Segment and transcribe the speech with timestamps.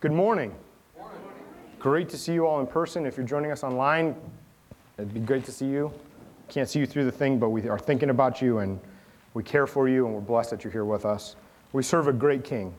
[0.00, 0.54] Good morning.
[0.96, 1.18] morning.
[1.80, 3.04] Great to see you all in person.
[3.04, 4.14] If you're joining us online,
[4.96, 5.92] it'd be great to see you.
[6.48, 8.78] Can't see you through the thing, but we are thinking about you and
[9.34, 11.34] we care for you and we're blessed that you're here with us.
[11.72, 12.72] We serve a great king.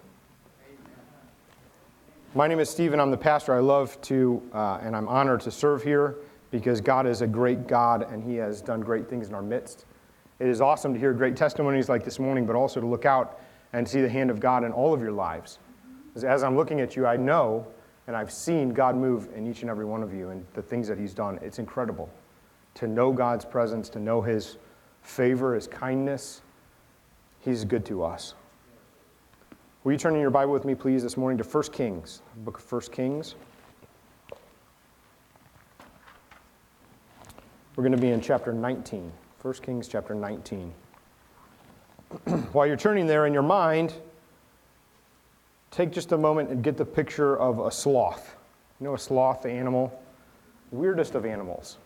[2.36, 3.02] My name is Stephen.
[3.02, 3.54] I'm the pastor.
[3.54, 6.16] I love to, uh, and I'm honored to serve here
[6.52, 9.84] because God is a great God and He has done great things in our midst.
[10.40, 13.42] It is awesome to hear great testimonies like this morning, but also to look out
[13.74, 15.60] and see the hand of God in all of your lives.
[16.16, 17.68] As I'm looking at you, I know
[18.10, 20.88] and I've seen God move in each and every one of you and the things
[20.88, 21.38] that He's done.
[21.44, 22.10] It's incredible
[22.74, 24.58] to know God's presence, to know His
[25.04, 26.42] favor, His kindness.
[27.40, 28.34] He's good to us.
[29.84, 32.58] Will you turn in your Bible with me, please, this morning to 1 Kings, book
[32.58, 33.36] of 1 Kings.
[37.76, 39.12] We're going to be in chapter 19.
[39.42, 40.74] 1 Kings chapter 19.
[42.54, 43.94] While you're turning there in your mind,
[45.72, 48.36] take just a moment and get the picture of a sloth.
[48.80, 50.02] You know a sloth, animal?
[50.72, 51.78] Weirdest of animals.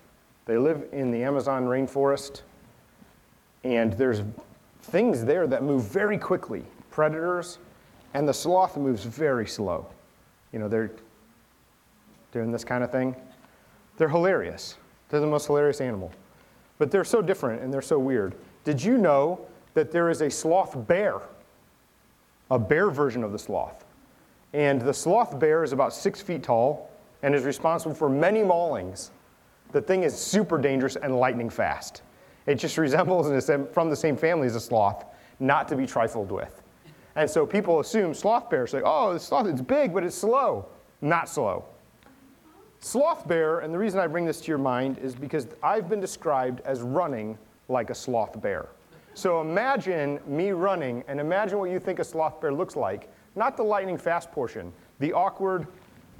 [0.46, 2.42] They live in the Amazon rainforest,
[3.64, 4.22] and there's
[4.82, 7.60] things there that move very quickly predators,
[8.14, 9.88] and the sloth moves very slow.
[10.52, 10.92] You know, they're
[12.32, 13.16] doing this kind of thing.
[13.98, 14.76] They're hilarious.
[15.10, 16.12] They're the most hilarious animal.
[16.78, 18.36] But they're so different and they're so weird.
[18.64, 21.22] Did you know that there is a sloth bear?
[22.54, 23.84] A bear version of the sloth.
[24.54, 26.92] And the sloth bear is about six feet tall
[27.24, 29.10] and is responsible for many maulings.
[29.72, 32.04] The thing is super dangerous and lightning fast.
[32.46, 35.06] It just resembles and is from the same family as a sloth,
[35.40, 36.62] not to be trifled with.
[37.16, 40.68] And so people assume sloth bears say, oh, the sloth it's big, but it's slow.
[41.02, 41.66] Not slow.
[42.80, 46.02] Sloth bear, and the reason I bring this to your mind is because I've been
[46.02, 47.38] described as running
[47.68, 48.68] like a sloth bear.
[49.16, 53.12] So imagine me running, and imagine what you think a sloth bear looks like.
[53.36, 55.68] Not the lightning fast portion, the awkward,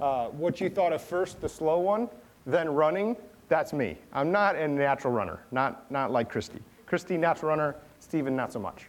[0.00, 2.08] uh, what you thought at first, the slow one,
[2.46, 3.16] then running.
[3.48, 3.98] That's me.
[4.12, 6.60] I'm not a natural runner, not, not like Christy.
[6.86, 8.86] Christy, natural runner, Stephen, not so much.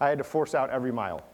[0.00, 1.24] I had to force out every mile.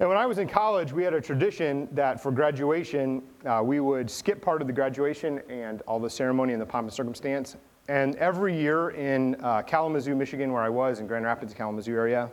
[0.00, 3.78] And when I was in college, we had a tradition that for graduation, uh, we
[3.80, 7.56] would skip part of the graduation and all the ceremony and the pomp and circumstance,
[7.88, 12.30] and every year in uh, Kalamazoo, Michigan, where I was, in Grand Rapids, Kalamazoo area,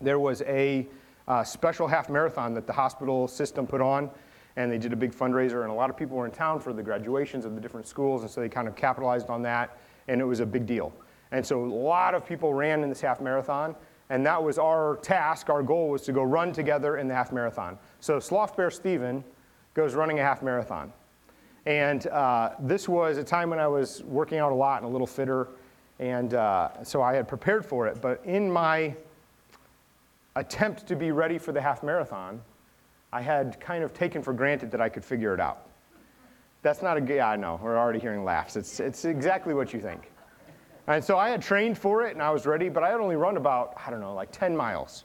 [0.00, 0.86] there was a
[1.26, 4.10] uh, special half marathon that the hospital system put on.
[4.56, 6.72] And they did a big fundraiser, and a lot of people were in town for
[6.72, 9.78] the graduations of the different schools, and so they kind of capitalized on that,
[10.08, 10.92] and it was a big deal.
[11.30, 13.76] And so a lot of people ran in this half marathon,
[14.10, 15.48] and that was our task.
[15.48, 17.78] Our goal was to go run together in the half marathon.
[18.00, 19.22] So Sloth Bear Stephen
[19.74, 20.92] goes running a half marathon.
[21.66, 24.92] And uh, this was a time when I was working out a lot and a
[24.92, 25.48] little fitter.
[25.98, 28.00] And uh, so I had prepared for it.
[28.00, 28.94] But in my
[30.36, 32.40] attempt to be ready for the half marathon,
[33.12, 35.66] I had kind of taken for granted that I could figure it out.
[36.62, 38.56] That's not a good, yeah, I know, we're already hearing laughs.
[38.56, 40.10] It's, it's exactly what you think.
[40.86, 43.16] And so I had trained for it and I was ready, but I had only
[43.16, 45.04] run about, I don't know, like 10 miles.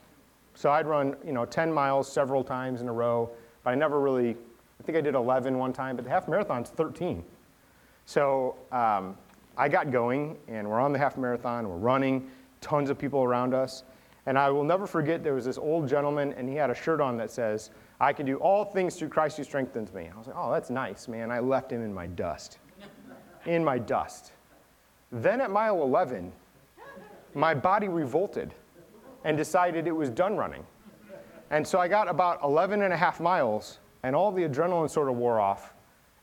[0.56, 3.30] So I'd run, you know, 10 miles several times in a row,
[3.64, 4.38] but I never really
[4.84, 7.24] I think I did 11 one time, but the half marathon's 13.
[8.06, 9.16] So um,
[9.56, 12.30] I got going, and we're on the half marathon, we're running,
[12.60, 13.84] tons of people around us.
[14.26, 17.00] And I will never forget there was this old gentleman, and he had a shirt
[17.00, 17.70] on that says,
[18.02, 20.10] I can do all things through Christ who strengthens me.
[20.14, 21.32] I was like, oh, that's nice, man.
[21.32, 22.58] I left him in my dust.
[23.46, 24.34] in my dust.
[25.14, 26.30] Then at mile 11,
[27.36, 28.54] my body revolted
[29.24, 30.66] and decided it was done running.
[31.52, 35.10] And so I got about 11 and a half miles and all the adrenaline sort
[35.10, 35.74] of wore off,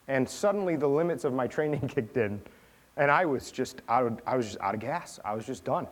[0.09, 2.41] and suddenly the limits of my training kicked in,
[2.97, 5.19] and I was just out of, I was just out of gas.
[5.25, 5.87] I was just done.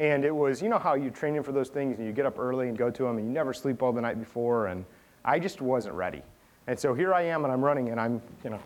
[0.00, 2.38] And it was, you know how you training for those things and you get up
[2.38, 4.84] early and go to them and you never sleep all the night before, and
[5.24, 6.22] I just wasn't ready.
[6.68, 8.60] And so here I am and I'm running and I'm, you know,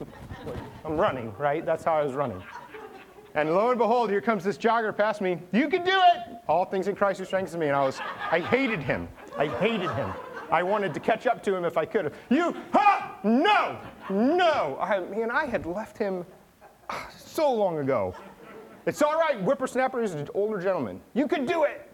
[0.84, 1.64] I'm running, right?
[1.64, 2.42] That's how I was running.
[3.34, 5.38] And lo and behold, here comes this jogger past me.
[5.52, 6.38] You can do it!
[6.48, 7.66] All things in Christ who strengthens me.
[7.66, 8.00] And I was,
[8.30, 9.08] I hated him.
[9.36, 10.10] I hated him.
[10.50, 12.14] I wanted to catch up to him if I could have.
[12.30, 13.18] You, ha!
[13.22, 13.78] No!
[14.10, 14.78] No!
[14.80, 16.24] I mean, I had left him
[16.88, 18.14] ah, so long ago.
[18.86, 21.00] It's all right, whippersnapper is an older gentleman.
[21.14, 21.90] You can do it!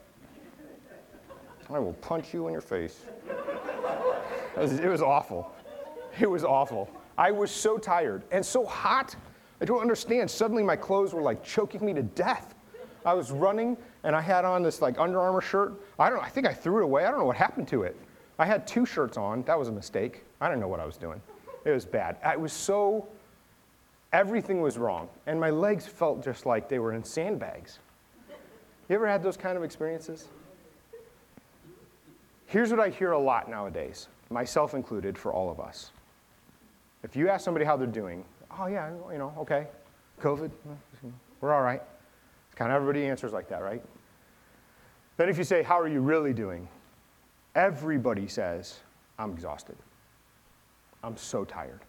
[1.71, 3.07] I will punch you in your face.
[3.27, 5.55] It was, it was awful.
[6.21, 6.91] It was awful.
[7.17, 9.17] I was so tired and so hot.
[9.61, 10.31] I don't understand.
[10.31, 12.55] Suddenly my clothes were like choking me to death.
[13.07, 15.81] I was running and I had on this like Under Armour shirt.
[15.99, 17.07] I don't I think I threw it away.
[17.07, 17.97] I don't know what happened to it.
[18.39, 19.43] I had two shirts on.
[19.43, 20.25] That was a mistake.
[20.41, 21.21] I didn't know what I was doing.
[21.65, 22.17] It was bad.
[22.25, 23.07] I was so,
[24.13, 25.09] everything was wrong.
[25.27, 27.79] And my legs felt just like they were in sandbags.
[28.89, 30.29] You ever had those kind of experiences?
[32.47, 35.93] Here's what I hear a lot nowadays, myself included, for all of us.
[37.03, 38.25] If you ask somebody how they're doing,
[38.59, 39.67] oh, yeah, you know, okay,
[40.21, 40.51] COVID,
[41.41, 41.83] we're all right.
[42.55, 43.83] Kind of everybody answers like that, right?
[45.17, 46.69] Then if you say, how are you really doing?
[47.55, 48.81] Everybody says,
[49.19, 49.77] I'm exhausted.
[51.05, 51.81] I'm so tired.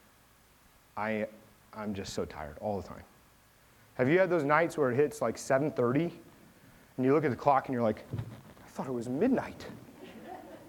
[0.98, 1.27] I,
[1.74, 3.04] I'm just so tired all the time.
[3.95, 6.12] Have you had those nights where it hits like 7:30
[6.98, 9.65] and you look at the clock and you're like, I thought it was midnight.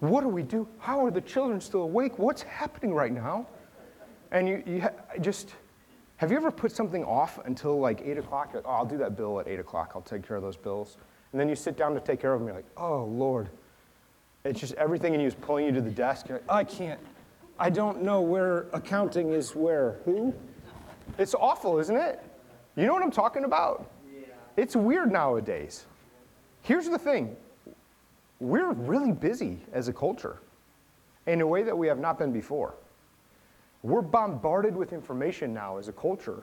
[0.01, 0.69] What do we do?
[0.79, 2.19] How are the children still awake?
[2.19, 3.47] What's happening right now?
[4.33, 5.55] And you, you ha- just,
[6.17, 8.55] have you ever put something off until like 8 o'clock?
[8.55, 9.93] Like, oh, I'll do that bill at 8 o'clock.
[9.95, 10.99] I'll take care of those bills.
[11.33, 12.49] And then you sit down to take care of them.
[12.49, 13.49] You're like, oh, Lord.
[14.45, 16.29] It's just everything in you is pulling you to the desk.
[16.29, 17.01] Like, I can't.
[17.59, 20.01] I don't know where accounting is where.
[20.05, 20.35] Who?
[21.19, 22.23] It's awful, isn't it?
[22.77, 23.91] You know what I'm talking about?
[24.13, 24.27] Yeah.
[24.59, 25.87] It's weird nowadays.
[26.61, 27.37] Here's the thing
[28.39, 30.41] we're really busy as a culture
[31.27, 32.75] in a way that we have not been before.
[33.83, 36.43] We're bombarded with information now as a culture,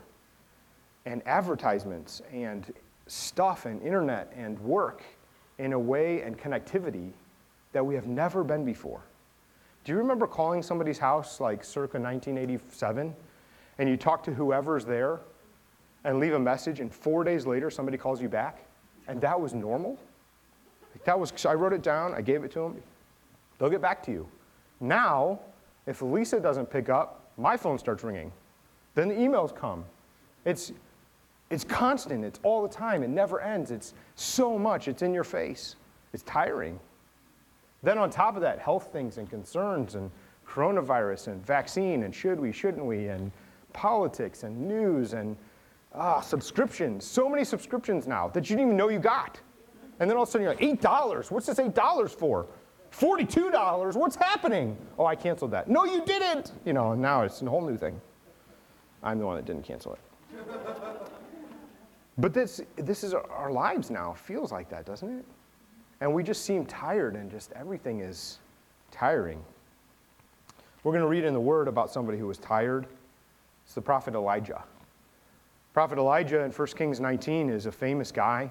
[1.05, 2.73] and advertisements, and
[3.05, 5.03] stuff, and internet, and work
[5.59, 7.11] in a way and connectivity
[7.73, 9.01] that we have never been before.
[9.83, 13.15] Do you remember calling somebody's house like circa 1987
[13.77, 15.19] and you talk to whoever's there
[16.03, 18.63] and leave a message and four days later somebody calls you back
[19.07, 19.97] and that was normal?
[20.93, 22.81] Like that was, I wrote it down, I gave it to them.
[23.57, 24.27] They'll get back to you.
[24.79, 25.39] Now,
[25.87, 28.31] if Lisa doesn't pick up, my phone starts ringing.
[28.93, 29.85] Then the emails come.
[30.45, 30.73] It's,
[31.49, 33.71] it's constant, it's all the time, it never ends.
[33.71, 35.75] It's so much, it's in your face.
[36.13, 36.79] It's tiring.
[37.83, 40.11] Then, on top of that, health things and concerns and
[40.47, 43.31] coronavirus and vaccine and should we, shouldn't we, and
[43.73, 45.35] politics and news and
[45.95, 47.05] ah, subscriptions.
[47.05, 49.39] So many subscriptions now that you didn't even know you got.
[49.99, 51.31] And then all of a sudden you're like, $8?
[51.31, 52.47] What's this $8 for?
[52.91, 53.95] $42?
[53.95, 54.77] What's happening?
[54.97, 55.69] Oh, I canceled that.
[55.69, 56.51] No, you didn't.
[56.65, 57.99] You know, and now it's a whole new thing.
[59.03, 59.99] I'm the one that didn't cancel it.
[62.17, 64.13] but this, this is our lives now.
[64.13, 65.25] Feels like that, doesn't it?
[66.01, 68.39] And we just seem tired and just everything is
[68.89, 69.41] tiring.
[70.83, 72.87] We're going to read in the Word about somebody who was tired.
[73.65, 74.63] It's the prophet Elijah.
[75.73, 78.49] Prophet Elijah in 1 Kings 19 is a famous guy.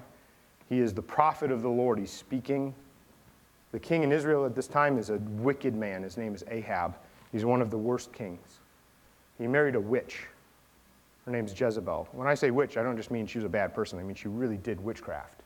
[0.69, 1.99] He is the prophet of the Lord.
[1.99, 2.73] He's speaking.
[3.73, 6.03] The king in Israel at this time is a wicked man.
[6.03, 6.95] His name is Ahab.
[7.33, 8.59] He's one of the worst kings.
[9.37, 10.25] He married a witch.
[11.25, 12.07] Her name's Jezebel.
[12.13, 14.15] When I say witch, I don't just mean she was a bad person, I mean
[14.15, 15.41] she really did witchcraft.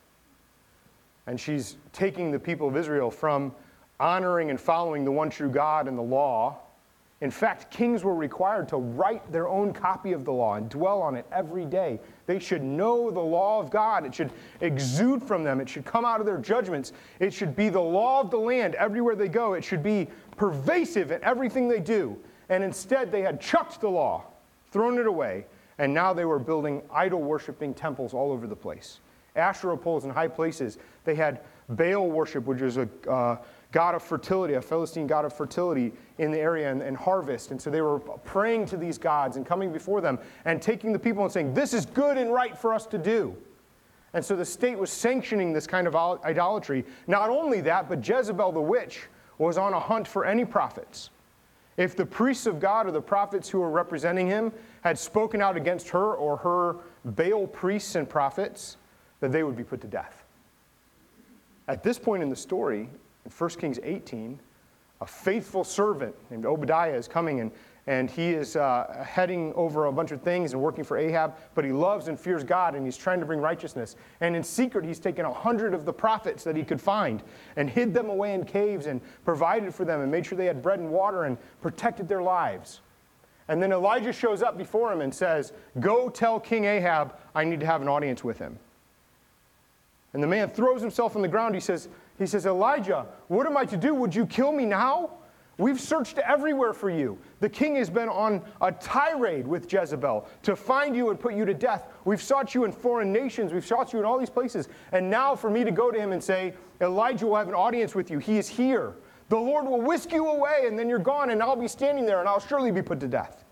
[1.27, 3.53] And she's taking the people of Israel from
[3.99, 6.59] honoring and following the one true God and the law.
[7.21, 11.01] In fact, kings were required to write their own copy of the law and dwell
[11.01, 11.99] on it every day.
[12.27, 14.05] They should know the law of God.
[14.05, 15.61] It should exude from them.
[15.61, 16.91] It should come out of their judgments.
[17.19, 19.53] It should be the law of the land everywhere they go.
[19.53, 22.17] It should be pervasive in everything they do.
[22.49, 24.25] And instead, they had chucked the law,
[24.71, 25.45] thrown it away,
[25.77, 28.99] and now they were building idol worshiping temples all over the place.
[29.35, 30.77] Asherah poles in high places.
[31.03, 33.37] They had Baal worship, which was a uh,
[33.71, 37.51] god of fertility, a Philistine god of fertility in the area and, and, harvest.
[37.51, 40.99] And so they were praying to these gods and coming before them and taking the
[40.99, 43.35] people and saying, This is good and right for us to do.
[44.13, 46.85] And so the state was sanctioning this kind of idolatry.
[47.05, 51.09] Not only that, but Jezebel the witch was on a hunt for any prophets.
[51.75, 55.57] If the priests of God or the prophets who were representing him had spoken out
[55.57, 58.77] against her or her Baal priests and prophets,
[59.19, 60.23] that they would be put to death.
[61.67, 62.89] At this point in the story,
[63.25, 64.39] in 1 Kings 18,
[65.01, 67.51] a faithful servant named Obadiah is coming and,
[67.87, 71.65] and he is uh, heading over a bunch of things and working for Ahab, but
[71.65, 73.95] he loves and fears God and he's trying to bring righteousness.
[74.21, 77.23] And in secret, he's taken a hundred of the prophets that he could find
[77.55, 80.61] and hid them away in caves and provided for them and made sure they had
[80.61, 82.81] bread and water and protected their lives.
[83.47, 87.59] And then Elijah shows up before him and says, Go tell King Ahab I need
[87.59, 88.57] to have an audience with him.
[90.15, 91.55] And the man throws himself on the ground.
[91.55, 93.93] He says, he says, Elijah, what am I to do?
[93.93, 95.11] Would you kill me now?
[95.57, 97.17] We've searched everywhere for you.
[97.41, 101.43] The king has been on a tirade with Jezebel to find you and put you
[101.43, 101.89] to death.
[102.05, 103.51] We've sought you in foreign nations.
[103.51, 104.69] We've sought you in all these places.
[104.93, 107.93] And now for me to go to him and say, Elijah will have an audience
[107.93, 108.19] with you.
[108.19, 108.93] He is here.
[109.27, 112.21] The Lord will whisk you away and then you're gone and I'll be standing there
[112.21, 113.43] and I'll surely be put to death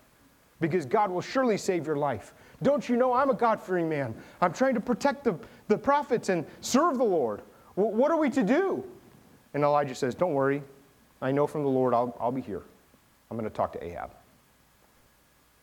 [0.60, 2.32] because God will surely save your life.
[2.62, 4.14] Don't you know I'm a God fearing man?
[4.40, 5.34] I'm trying to protect the,
[5.68, 7.42] the prophets and serve the Lord.
[7.74, 8.84] What are we to do?
[9.52, 10.62] And Elijah says, Don't worry.
[11.22, 12.62] I know from the Lord I'll, I'll be here.
[13.30, 14.10] I'm going to talk to Ahab.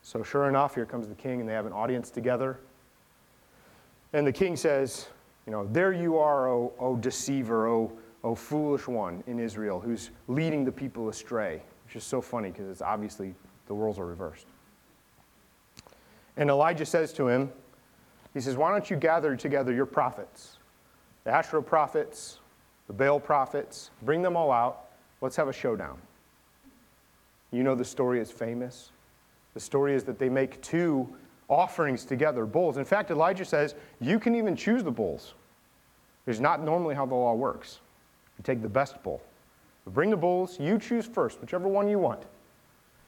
[0.02, 2.58] So, sure enough, here comes the king, and they have an audience together.
[4.12, 5.08] And the king says,
[5.46, 7.92] You know, there you are, O, o deceiver, O
[8.24, 12.68] O foolish one in Israel who's leading the people astray, which is so funny because
[12.68, 13.34] it's obviously
[13.66, 14.46] the roles are reversed.
[16.36, 17.52] And Elijah says to him,
[18.34, 20.58] He says, Why don't you gather together your prophets,
[21.24, 22.38] the Asherah prophets,
[22.86, 24.86] the Baal prophets, bring them all out.
[25.20, 25.98] Let's have a showdown.
[27.50, 28.90] You know the story is famous.
[29.54, 31.08] The story is that they make two
[31.48, 32.78] offerings together, bulls.
[32.78, 35.34] In fact, Elijah says you can even choose the bulls.
[36.26, 37.80] It's not normally how the law works.
[38.38, 39.20] You take the best bull.
[39.84, 42.22] But bring the bulls, you choose first, whichever one you want.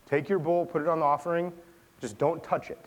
[0.07, 1.53] Take your bull, put it on the offering,
[2.01, 2.85] just don't touch it.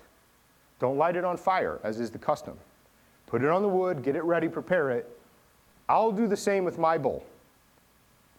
[0.79, 2.57] Don't light it on fire, as is the custom.
[3.25, 5.09] Put it on the wood, get it ready, prepare it.
[5.89, 7.25] I'll do the same with my bull.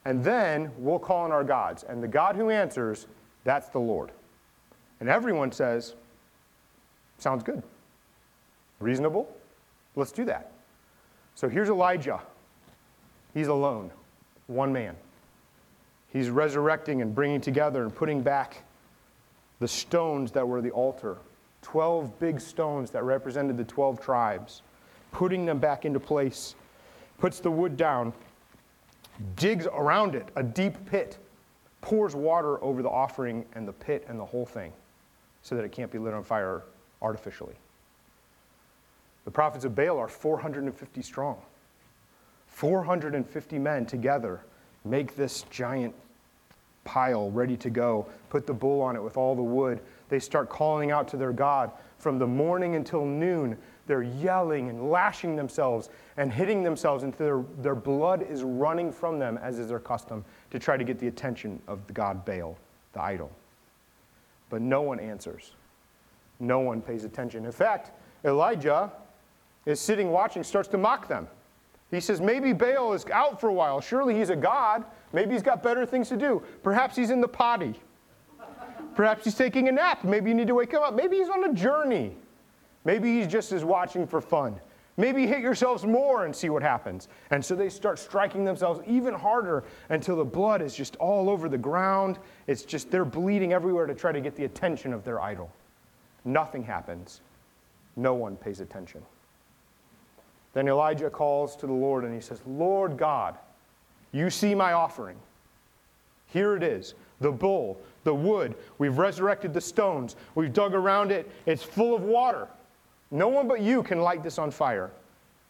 [0.04, 1.82] And then we'll call on our gods.
[1.82, 3.06] And the God who answers,
[3.44, 4.10] that's the Lord.
[5.00, 5.94] And everyone says,
[7.18, 7.62] Sounds good.
[8.78, 9.28] Reasonable?
[9.96, 10.52] Let's do that.
[11.34, 12.20] So here's Elijah.
[13.34, 13.90] He's alone,
[14.46, 14.94] one man.
[16.12, 18.62] He's resurrecting and bringing together and putting back
[19.58, 21.18] the stones that were the altar
[21.62, 24.62] 12 big stones that represented the 12 tribes,
[25.12, 26.54] putting them back into place,
[27.18, 28.12] puts the wood down,
[29.36, 31.18] digs around it a deep pit,
[31.80, 34.72] pours water over the offering and the pit and the whole thing
[35.42, 36.62] so that it can't be lit on fire
[37.00, 37.54] artificially.
[39.24, 41.40] The prophets of Baal are 450 strong.
[42.48, 44.40] 450 men together
[44.84, 45.94] make this giant
[46.84, 49.80] pile ready to go, put the bull on it with all the wood.
[50.08, 53.58] They start calling out to their God from the morning until noon.
[53.86, 59.18] They're yelling and lashing themselves and hitting themselves until their, their blood is running from
[59.18, 62.56] them, as is their custom, to try to get the attention of the god Baal,
[62.92, 63.30] the idol.
[64.50, 65.52] But no one answers.
[66.40, 67.44] No one pays attention.
[67.44, 67.90] In fact,
[68.24, 68.92] Elijah
[69.66, 71.28] is sitting watching, starts to mock them.
[71.90, 73.80] He says, Maybe Baal is out for a while.
[73.80, 74.84] Surely he's a god.
[75.12, 76.42] Maybe he's got better things to do.
[76.62, 77.74] Perhaps he's in the potty.
[78.98, 80.02] Perhaps he's taking a nap.
[80.02, 80.92] Maybe you need to wake him up.
[80.92, 82.16] Maybe he's on a journey.
[82.84, 84.58] Maybe he's just as watching for fun.
[84.96, 87.06] Maybe hit yourselves more and see what happens.
[87.30, 91.48] And so they start striking themselves even harder until the blood is just all over
[91.48, 92.18] the ground.
[92.48, 95.48] It's just they're bleeding everywhere to try to get the attention of their idol.
[96.24, 97.20] Nothing happens.
[97.94, 99.00] No one pays attention.
[100.54, 103.38] Then Elijah calls to the Lord and he says, Lord God,
[104.10, 105.18] you see my offering.
[106.26, 108.54] Here it is the bull, the wood.
[108.78, 110.16] We've resurrected the stones.
[110.34, 111.30] We've dug around it.
[111.44, 112.48] It's full of water.
[113.10, 114.90] No one but you can light this on fire.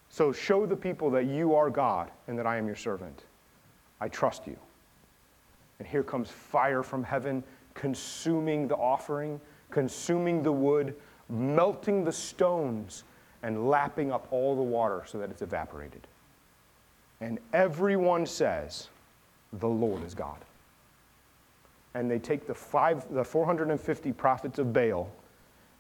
[0.09, 3.23] So show the people that you are God and that I am your servant.
[4.01, 4.57] I trust you.
[5.79, 10.97] And here comes fire from heaven, consuming the offering, consuming the wood,
[11.29, 13.05] melting the stones,
[13.45, 16.09] and lapping up all the water so that it's evaporated.
[17.21, 18.89] And everyone says,
[19.53, 20.39] The Lord is God.
[21.95, 25.11] And they take the, five, the 450 prophets of Baal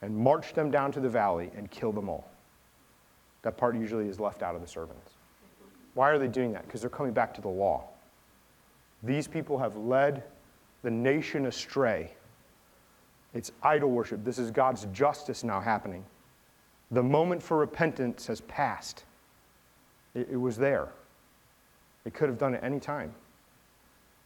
[0.02, 2.30] and march them down to the valley and kill them all.
[3.42, 5.12] That part usually is left out of the servants.
[5.94, 6.66] Why are they doing that?
[6.66, 7.84] Because they're coming back to the law.
[9.02, 10.24] These people have led
[10.82, 12.12] the nation astray.
[13.34, 14.24] It's idol worship.
[14.24, 16.04] This is God's justice now happening.
[16.90, 19.04] The moment for repentance has passed.
[20.14, 20.88] It, it was there.
[22.04, 23.14] It could have done it any time.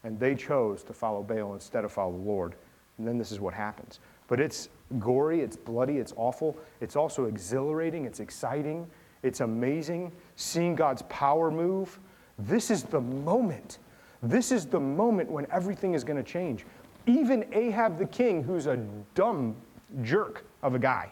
[0.04, 2.54] And they chose to follow Baal instead of follow the Lord.
[2.99, 4.00] And then this is what happens.
[4.28, 4.68] But it's
[4.99, 6.56] gory, it's bloody, it's awful.
[6.80, 8.87] It's also exhilarating, it's exciting,
[9.23, 11.99] it's amazing seeing God's power move.
[12.38, 13.78] This is the moment.
[14.23, 16.64] This is the moment when everything is going to change.
[17.06, 18.76] Even Ahab the king, who's a
[19.14, 19.56] dumb
[20.02, 21.11] jerk of a guy,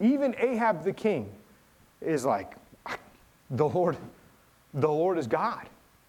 [0.00, 1.30] even Ahab the king
[2.00, 2.54] is like,
[2.86, 2.96] ah,
[3.50, 3.96] the Lord,
[4.74, 5.68] the Lord is God.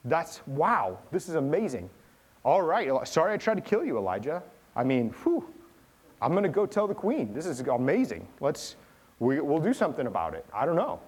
[0.10, 1.90] That's wow, this is amazing.
[2.44, 4.42] All right, sorry I tried to kill you, Elijah.
[4.76, 5.54] I mean, whew,
[6.22, 7.34] I'm going to go tell the queen.
[7.34, 8.28] This is amazing.
[8.40, 8.76] Let's,
[9.20, 10.46] we, we'll do something about it.
[10.54, 11.00] I don't know.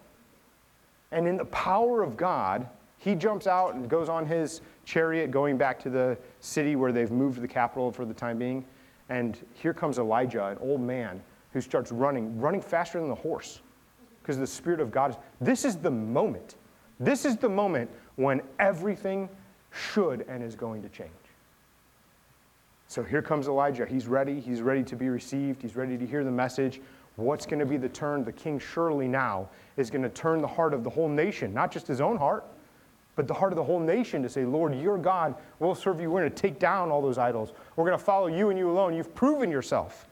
[1.12, 2.68] And in the power of God,
[2.98, 7.12] he jumps out and goes on his chariot going back to the city where they've
[7.12, 8.64] moved the capital for the time being.
[9.10, 11.22] And here comes Elijah, an old man,
[11.54, 13.62] who starts running, running faster than the horse
[14.22, 15.18] because the Spirit of God is.
[15.42, 16.56] This is the moment.
[17.00, 19.30] This is the moment when everything
[19.72, 21.10] should and is going to change.
[22.88, 23.86] So here comes Elijah.
[23.86, 24.40] He's ready.
[24.40, 25.62] He's ready to be received.
[25.62, 26.82] He's ready to hear the message.
[27.16, 28.26] What's going to be the turn?
[28.26, 31.72] The king surely now is going to turn the heart of the whole nation, not
[31.72, 32.44] just his own heart,
[33.16, 35.36] but the heart of the whole nation to say, Lord, you're God.
[35.60, 36.10] We'll serve you.
[36.10, 37.54] We're going to take down all those idols.
[37.76, 38.94] We're going to follow you and you alone.
[38.94, 40.08] You've proven yourself.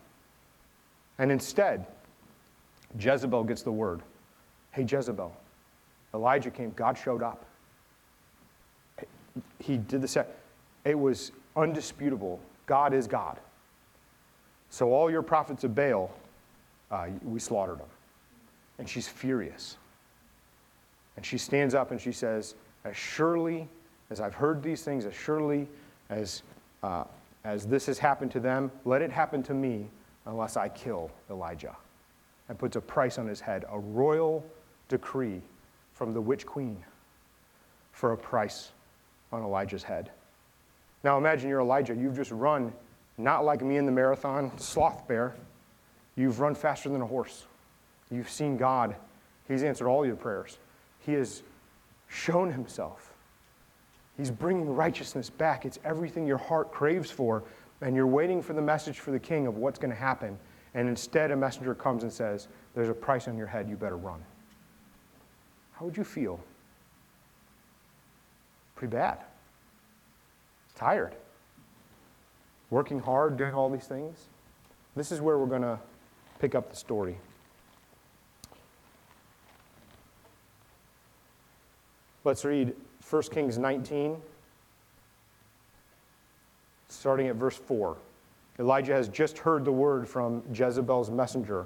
[1.17, 1.85] And instead,
[2.97, 4.01] Jezebel gets the word
[4.71, 5.35] Hey, Jezebel,
[6.13, 7.43] Elijah came, God showed up.
[9.59, 10.25] He did the same.
[10.85, 12.39] It was undisputable.
[12.65, 13.37] God is God.
[14.69, 16.11] So all your prophets of Baal,
[16.91, 17.87] uh, we slaughtered them.
[18.77, 19.77] And she's furious.
[21.17, 23.67] And she stands up and she says, As surely
[24.09, 25.67] as I've heard these things, as surely
[26.09, 26.43] as,
[26.81, 27.03] uh,
[27.43, 29.89] as this has happened to them, let it happen to me
[30.25, 31.75] unless I kill Elijah.
[32.47, 34.43] And puts a price on his head, a royal
[34.87, 35.41] decree
[35.93, 36.83] from the witch queen
[37.91, 38.71] for a price
[39.31, 40.11] on Elijah's head.
[41.03, 41.95] Now imagine you're Elijah.
[41.95, 42.73] You've just run,
[43.17, 45.35] not like me in the marathon, sloth bear.
[46.15, 47.45] You've run faster than a horse.
[48.11, 48.95] You've seen God.
[49.47, 50.57] He's answered all your prayers.
[50.99, 51.43] He has
[52.07, 53.13] shown himself.
[54.17, 55.65] He's bringing righteousness back.
[55.65, 57.43] It's everything your heart craves for.
[57.81, 60.37] And you're waiting for the message for the king of what's going to happen.
[60.73, 63.69] And instead, a messenger comes and says, There's a price on your head.
[63.69, 64.21] You better run.
[65.71, 66.39] How would you feel?
[68.79, 69.17] Pretty bad.
[70.73, 71.13] Tired.
[72.69, 74.29] Working hard, doing all these things.
[74.95, 75.77] This is where we're going to
[76.39, 77.17] pick up the story.
[82.23, 82.73] Let's read
[83.09, 84.15] 1 Kings 19,
[86.87, 87.97] starting at verse 4.
[88.59, 91.65] Elijah has just heard the word from Jezebel's messenger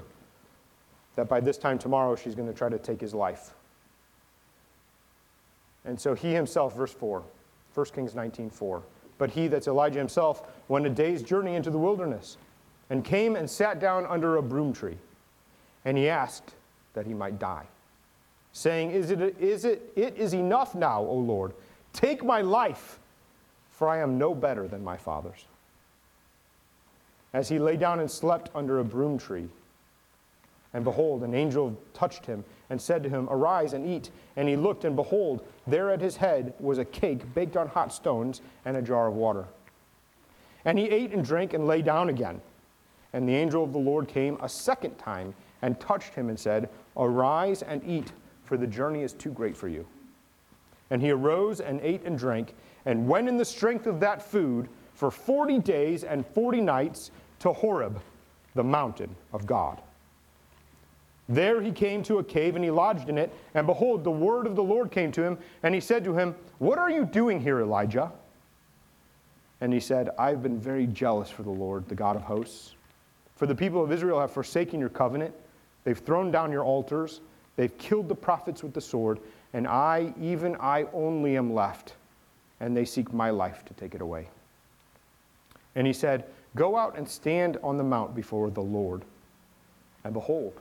[1.16, 3.54] that by this time tomorrow she's going to try to take his life.
[5.86, 7.24] And so he himself, verse 4,
[7.74, 8.84] 1 Kings 19, 4.
[9.18, 12.38] But he, that's Elijah himself, went a day's journey into the wilderness
[12.90, 14.98] and came and sat down under a broom tree.
[15.86, 16.54] And he asked
[16.94, 17.66] that he might die
[18.54, 21.52] saying, Is it, is it, it is enough now, O Lord.
[21.92, 23.00] Take my life,
[23.72, 25.46] for I am no better than my fathers.
[27.34, 29.50] As he lay down and slept under a broom tree,
[30.74, 34.10] and behold, an angel touched him and said to him, Arise and eat.
[34.36, 37.94] And he looked, and behold, there at his head was a cake baked on hot
[37.94, 39.46] stones and a jar of water.
[40.66, 42.42] And he ate and drank and lay down again.
[43.14, 46.70] And the angel of the Lord came a second time and touched him and said,
[46.98, 48.12] Arise and eat
[48.44, 49.86] for the journey is too great for you.
[50.90, 54.68] And he arose and ate and drank, and went in the strength of that food
[54.94, 58.02] for 40 days and 40 nights to Horeb,
[58.56, 59.82] the mountain of God.
[61.34, 63.34] There he came to a cave, and he lodged in it.
[63.54, 66.36] And behold, the word of the Lord came to him, and he said to him,
[66.60, 68.12] What are you doing here, Elijah?
[69.62, 72.76] And he said, I've been very jealous for the Lord, the God of hosts.
[73.36, 75.34] For the people of Israel have forsaken your covenant,
[75.84, 77.22] they've thrown down your altars.
[77.56, 79.20] They've killed the prophets with the sword,
[79.54, 81.94] and I, even I only, am left,
[82.60, 84.28] and they seek my life to take it away.
[85.76, 89.04] And he said, Go out and stand on the mount before the Lord.
[90.04, 90.54] And behold,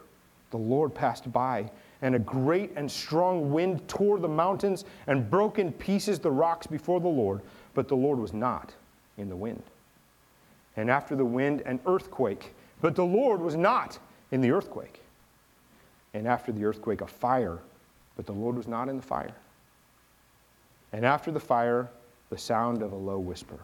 [0.53, 1.69] the Lord passed by,
[2.01, 6.69] and a great and strong wind tore the mountains and broke in pieces the rocks
[6.69, 7.41] before the Lord,
[7.75, 8.73] but the Lord was not
[9.19, 9.63] in the wind.
[10.77, 13.99] And after the wind, an earthquake, but the Lord was not
[14.31, 15.03] in the earthquake
[16.15, 17.59] and after the earthquake, a fire,
[18.17, 19.35] but the Lord was not in the fire.
[20.93, 21.89] And after the fire,
[22.31, 23.59] the sound of a low whisper.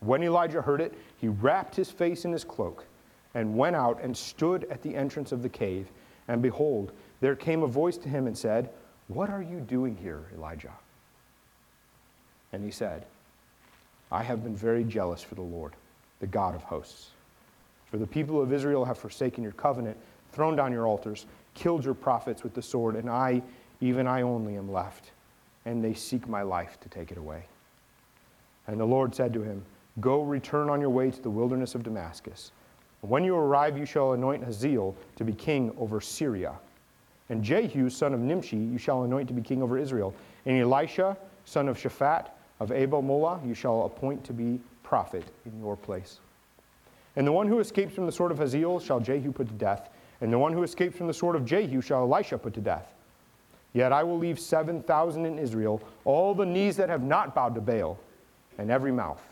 [0.00, 2.84] When Elijah heard it, he wrapped his face in his cloak
[3.36, 5.88] and went out and stood at the entrance of the cave.
[6.26, 8.70] And behold, there came a voice to him and said,
[9.08, 10.72] What are you doing here, Elijah?
[12.54, 13.04] And he said,
[14.10, 15.74] I have been very jealous for the Lord,
[16.18, 17.10] the God of hosts.
[17.90, 19.98] For the people of Israel have forsaken your covenant
[20.32, 23.42] thrown down your altars, killed your prophets with the sword, and I,
[23.82, 25.10] even I only, am left,
[25.66, 27.42] and they seek my life to take it away.
[28.66, 29.62] And the Lord said to him,
[30.00, 32.50] Go return on your way to the wilderness of Damascus.
[33.08, 36.54] When you arrive, you shall anoint Hazael to be king over Syria.
[37.28, 40.14] And Jehu, son of Nimshi, you shall anoint to be king over Israel.
[40.44, 42.28] And Elisha, son of Shaphat
[42.60, 46.20] of Abel Molah, you shall appoint to be prophet in your place.
[47.16, 49.88] And the one who escapes from the sword of Hazael shall Jehu put to death,
[50.20, 52.92] and the one who escapes from the sword of Jehu shall Elisha put to death.
[53.72, 57.60] Yet I will leave 7,000 in Israel, all the knees that have not bowed to
[57.60, 57.98] Baal,
[58.58, 59.22] and every mouth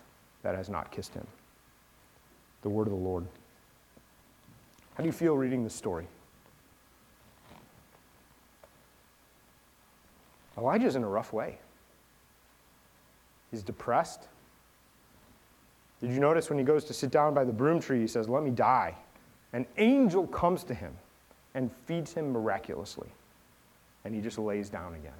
[0.42, 1.26] that has not kissed him.
[2.62, 3.26] The word of the Lord.
[4.94, 6.06] How do you feel reading this story?
[10.56, 11.58] Elijah's in a rough way.
[13.50, 14.28] He's depressed.
[16.00, 18.28] Did you notice when he goes to sit down by the broom tree, he says,
[18.28, 18.94] Let me die
[19.54, 20.92] an angel comes to him
[21.54, 23.06] and feeds him miraculously.
[24.04, 25.12] And he just lays down again.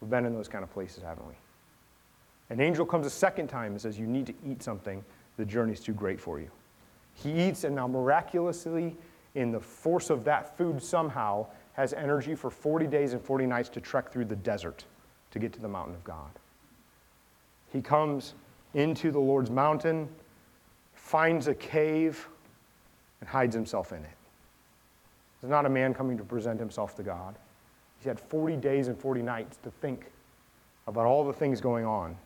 [0.00, 1.34] We've been in those kind of places, haven't we?
[2.50, 5.02] An angel comes a second time and says, You need to eat something.
[5.38, 6.50] The journey's too great for you.
[7.14, 8.96] He eats, and now miraculously,
[9.34, 13.68] in the force of that food, somehow has energy for 40 days and 40 nights
[13.70, 14.84] to trek through the desert
[15.30, 16.30] to get to the mountain of God.
[17.72, 18.34] He comes
[18.74, 20.08] into the Lord's mountain,
[20.94, 22.28] finds a cave,
[23.20, 24.16] and hides himself in it.
[25.40, 27.34] There's not a man coming to present himself to God.
[27.98, 30.06] He's had 40 days and 40 nights to think
[30.86, 32.16] about all the things going on.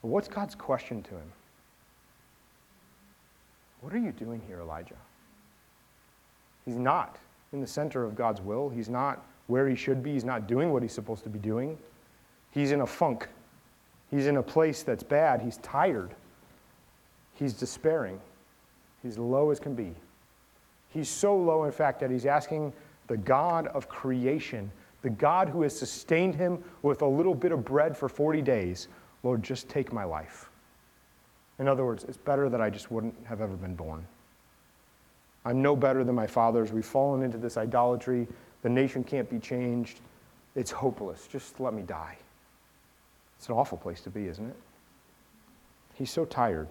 [0.00, 1.32] But what's God's question to him?
[3.82, 4.96] What are you doing here, Elijah?
[6.64, 7.18] He's not
[7.52, 8.68] in the center of God's will.
[8.68, 10.12] He's not where he should be.
[10.12, 11.76] He's not doing what he's supposed to be doing.
[12.52, 13.28] He's in a funk.
[14.10, 15.42] He's in a place that's bad.
[15.42, 16.14] He's tired.
[17.34, 18.20] He's despairing.
[19.02, 19.92] He's low as can be.
[20.90, 22.72] He's so low, in fact, that he's asking
[23.08, 24.70] the God of creation,
[25.02, 28.86] the God who has sustained him with a little bit of bread for 40 days,
[29.24, 30.50] Lord, just take my life.
[31.58, 34.06] In other words, it's better that I just wouldn't have ever been born.
[35.44, 36.72] I'm no better than my fathers.
[36.72, 38.26] We've fallen into this idolatry.
[38.62, 40.00] The nation can't be changed.
[40.54, 41.26] It's hopeless.
[41.26, 42.16] Just let me die.
[43.38, 44.56] It's an awful place to be, isn't it?
[45.94, 46.68] He's so tired.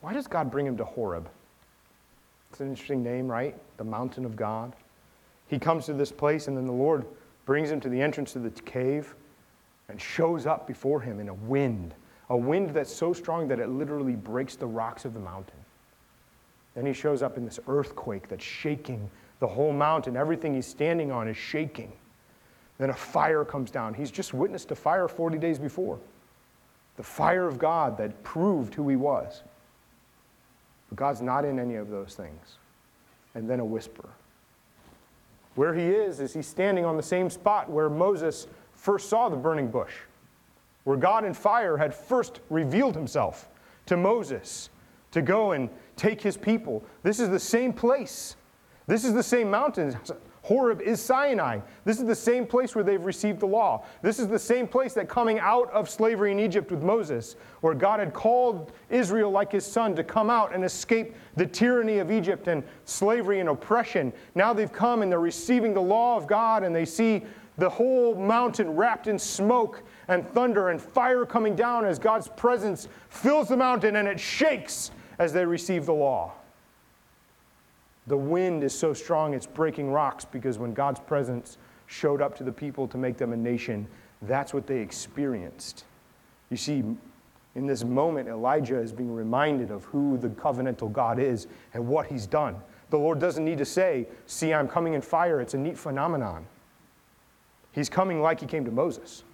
[0.00, 1.28] Why does God bring him to Horeb?
[2.50, 3.56] It's an interesting name, right?
[3.78, 4.72] The mountain of God.
[5.48, 7.04] He comes to this place, and then the Lord
[7.46, 9.14] brings him to the entrance of the cave
[9.88, 11.94] and shows up before him in a wind,
[12.30, 15.58] a wind that's so strong that it literally breaks the rocks of the mountain.
[16.74, 19.10] Then he shows up in this earthquake that's shaking
[19.40, 20.16] the whole mountain.
[20.16, 21.92] Everything he's standing on is shaking.
[22.78, 23.94] Then a fire comes down.
[23.94, 25.98] He's just witnessed a fire 40 days before.
[26.96, 29.42] The fire of God that proved who he was.
[30.88, 32.56] But God's not in any of those things.
[33.34, 34.08] And then a whisper.
[35.54, 39.36] Where he is, is he's standing on the same spot where Moses first saw the
[39.36, 39.92] burning bush,
[40.84, 43.48] where God in fire had first revealed himself
[43.86, 44.70] to Moses
[45.10, 46.84] to go and take his people.
[47.02, 48.36] This is the same place.
[48.86, 49.96] This is the same mountain.
[50.42, 51.60] Horeb is Sinai.
[51.86, 53.86] This is the same place where they've received the law.
[54.02, 57.72] This is the same place that coming out of slavery in Egypt with Moses, where
[57.72, 62.10] God had called Israel like his son to come out and escape the tyranny of
[62.10, 64.12] Egypt and slavery and oppression.
[64.34, 67.22] Now they've come and they're receiving the law of God and they see
[67.56, 72.88] the whole mountain wrapped in smoke and thunder and fire coming down as God's presence
[73.08, 76.32] fills the mountain and it shakes as they receive the law.
[78.06, 82.44] The wind is so strong it's breaking rocks because when God's presence showed up to
[82.44, 83.86] the people to make them a nation,
[84.22, 85.84] that's what they experienced.
[86.50, 86.84] You see,
[87.54, 92.06] in this moment, Elijah is being reminded of who the covenantal God is and what
[92.06, 92.56] he's done.
[92.90, 95.40] The Lord doesn't need to say, See, I'm coming in fire.
[95.40, 96.46] It's a neat phenomenon.
[97.72, 99.24] He's coming like he came to Moses.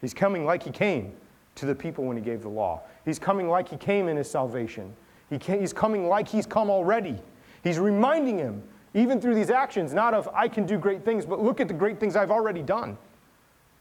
[0.00, 1.14] He's coming like he came
[1.56, 2.82] to the people when he gave the law.
[3.04, 4.94] He's coming like he came in his salvation.
[5.30, 7.18] He came, he's coming like he's come already.
[7.62, 11.42] He's reminding him, even through these actions, not of I can do great things, but
[11.42, 12.98] look at the great things I've already done.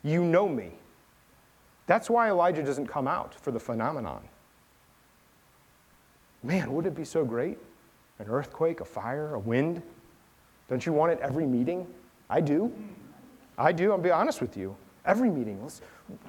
[0.04, 0.72] You know me.
[1.86, 4.22] That's why Elijah doesn't come out for the phenomenon.
[6.42, 7.58] Man, would it be so great?
[8.20, 9.82] An earthquake, a fire, a wind.
[10.70, 11.88] Don't you want it every meeting?
[12.30, 12.72] I do.
[13.58, 13.92] I do.
[13.92, 14.76] I'll be honest with you.
[15.06, 15.70] Every meeting,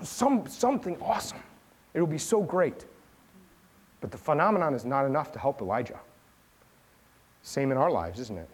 [0.02, 1.38] some, something awesome.
[1.94, 2.84] It will be so great.
[4.00, 5.98] But the phenomenon is not enough to help Elijah.
[7.42, 8.48] Same in our lives, isn't it?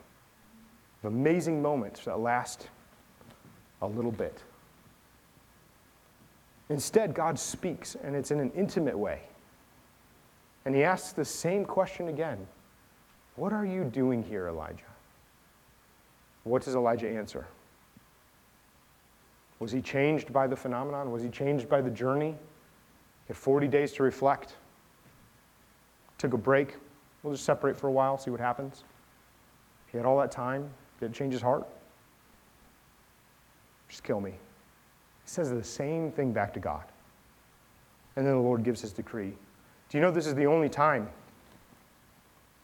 [1.04, 2.68] Amazing moments that last
[3.80, 4.42] a little bit.
[6.68, 9.22] Instead, God speaks, and it's in an intimate way.
[10.64, 12.46] And he asks the same question again
[13.36, 14.84] What are you doing here, Elijah?
[16.44, 17.46] What does Elijah answer?
[19.60, 21.12] Was he changed by the phenomenon?
[21.12, 22.30] Was he changed by the journey?
[22.30, 24.56] He had 40 days to reflect.
[26.18, 26.76] Took a break,
[27.22, 28.84] We'll just separate for a while, see what happens.
[29.90, 30.70] He had all that time.
[30.98, 31.66] Did it change his heart?
[33.88, 34.30] Just kill me.
[34.30, 34.36] He
[35.26, 36.84] says the same thing back to God.
[38.16, 39.32] And then the Lord gives his decree.
[39.88, 41.08] Do you know this is the only time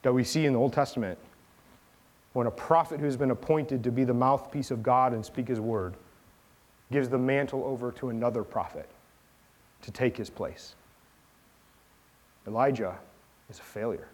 [0.02, 1.18] that we see in the Old Testament
[2.32, 5.60] when a prophet who's been appointed to be the mouthpiece of God and speak his
[5.60, 5.94] word
[6.90, 8.88] gives the mantle over to another prophet
[9.82, 10.74] to take his place?
[12.46, 12.96] Elijah
[13.50, 14.08] is a failure.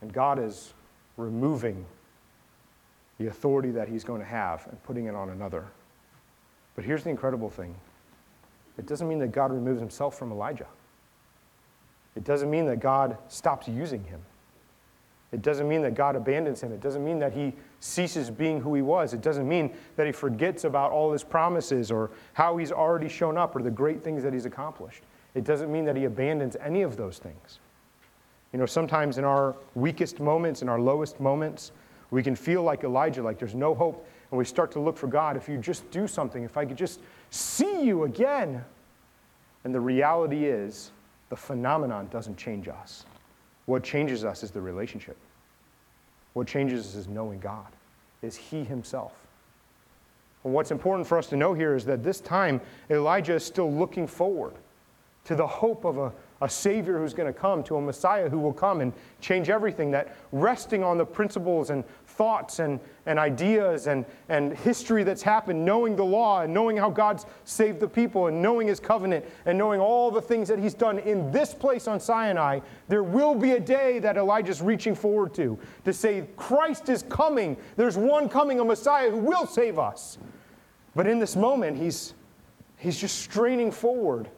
[0.00, 0.72] And God is
[1.16, 1.84] removing
[3.18, 5.66] the authority that he's going to have and putting it on another.
[6.76, 7.74] But here's the incredible thing
[8.78, 10.68] it doesn't mean that God removes himself from Elijah,
[12.16, 14.20] it doesn't mean that God stops using him.
[15.30, 16.72] It doesn't mean that God abandons him.
[16.72, 19.14] It doesn't mean that he ceases being who he was.
[19.14, 23.38] It doesn't mean that he forgets about all his promises or how he's already shown
[23.38, 25.02] up or the great things that he's accomplished.
[25.34, 27.60] It doesn't mean that he abandons any of those things.
[28.52, 31.72] You know, sometimes in our weakest moments, in our lowest moments,
[32.10, 34.06] we can feel like Elijah, like there's no hope.
[34.30, 36.76] and we start to look for God, if you just do something, if I could
[36.76, 38.64] just see you again.
[39.64, 40.92] And the reality is,
[41.28, 43.04] the phenomenon doesn't change us.
[43.66, 45.16] What changes us is the relationship.
[46.38, 47.66] What changes is knowing God,
[48.22, 49.12] is He Himself.
[50.44, 53.72] And what's important for us to know here is that this time, Elijah is still
[53.72, 54.54] looking forward
[55.24, 58.38] to the hope of a, a Savior who's going to come, to a Messiah who
[58.38, 63.86] will come and change everything, that resting on the principles and thoughts and, and ideas
[63.86, 68.26] and, and history that's happened, knowing the law and knowing how God's saved the people
[68.26, 71.86] and knowing his covenant and knowing all the things that he's done in this place
[71.88, 76.88] on Sinai, there will be a day that Elijah's reaching forward to, to say, Christ
[76.88, 77.56] is coming.
[77.76, 80.18] There's one coming, a Messiah who will save us.
[80.94, 82.14] But in this moment, he's,
[82.76, 84.28] he's just straining forward,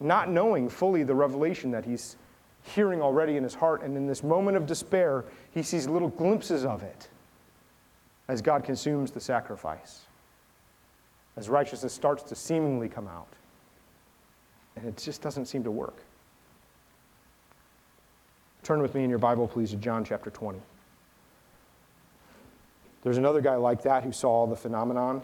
[0.00, 2.16] not knowing fully the revelation that he's
[2.62, 3.82] hearing already in his heart.
[3.82, 7.08] And in this moment of despair, he sees little glimpses of it
[8.28, 10.02] as God consumes the sacrifice,
[11.36, 13.28] as righteousness starts to seemingly come out.
[14.76, 15.96] And it just doesn't seem to work.
[18.62, 20.60] Turn with me in your Bible, please, to John chapter 20.
[23.02, 25.22] There's another guy like that who saw the phenomenon.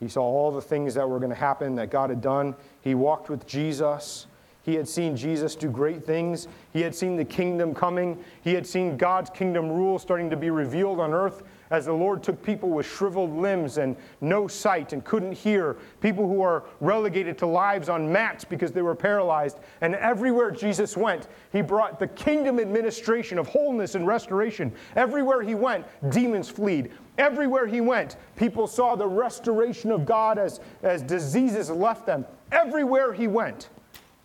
[0.00, 2.54] He saw all the things that were going to happen that God had done.
[2.80, 4.26] He walked with Jesus.
[4.62, 6.46] He had seen Jesus do great things.
[6.72, 8.22] He had seen the kingdom coming.
[8.42, 12.22] He had seen God's kingdom rule starting to be revealed on earth as the Lord
[12.22, 17.38] took people with shriveled limbs and no sight and couldn't hear, people who are relegated
[17.38, 19.58] to lives on mats because they were paralyzed.
[19.80, 24.72] And everywhere Jesus went, he brought the kingdom administration of wholeness and restoration.
[24.96, 26.90] Everywhere he went, demons fled.
[27.18, 32.24] Everywhere he went, people saw the restoration of God as, as diseases left them.
[32.52, 33.68] Everywhere he went,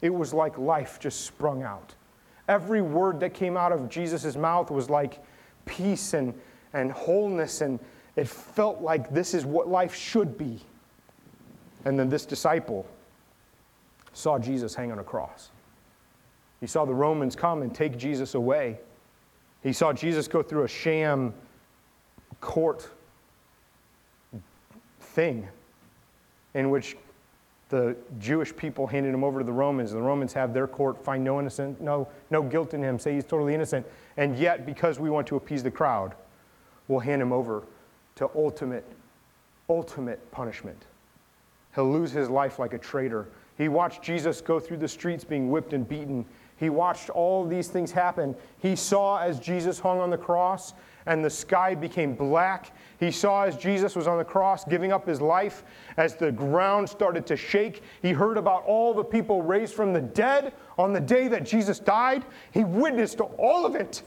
[0.01, 1.95] it was like life just sprung out.
[2.47, 5.23] Every word that came out of Jesus' mouth was like
[5.65, 6.33] peace and,
[6.73, 7.79] and wholeness, and
[8.15, 10.59] it felt like this is what life should be.
[11.85, 12.85] And then this disciple
[14.13, 15.49] saw Jesus hang on a cross.
[16.59, 18.79] He saw the Romans come and take Jesus away.
[19.63, 21.33] He saw Jesus go through a sham
[22.43, 22.89] court
[24.99, 25.47] thing
[26.53, 26.97] in which
[27.69, 29.91] the Jewish people handed him over to the Romans.
[29.91, 33.23] The Romans have their court find no innocent, no, no guilt in him, say he's
[33.23, 33.87] totally innocent.
[34.17, 36.13] And yet, because we want to appease the crowd,
[36.87, 37.63] we'll hand him over
[38.15, 38.85] to ultimate,
[39.69, 40.85] ultimate punishment.
[41.73, 43.29] He'll lose his life like a traitor.
[43.57, 46.25] He watched Jesus go through the streets being whipped and beaten.
[46.57, 48.35] He watched all these things happen.
[48.59, 50.73] He saw as Jesus hung on the cross
[51.05, 52.71] and the sky became black.
[52.99, 55.63] He saw as Jesus was on the cross giving up his life,
[55.97, 57.83] as the ground started to shake.
[58.01, 61.79] He heard about all the people raised from the dead on the day that Jesus
[61.79, 62.23] died.
[62.51, 64.03] He witnessed all of it.